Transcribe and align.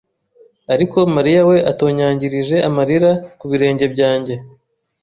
ariko 0.73 0.97
Mariya 1.15 1.41
we 1.49 1.57
atonyangirije 1.71 2.55
amarira 2.69 3.09
ku 3.39 3.45
birenge 3.51 3.85
byanjye 3.93 4.33